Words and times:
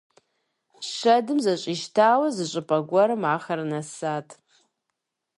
Шэдым 0.91 1.37
зэщӀищтауэ 1.43 2.27
зыщӀыпӀэ 2.35 2.77
гуэрым 2.87 3.23
ахэр 3.35 3.59
нэсат. 3.69 4.27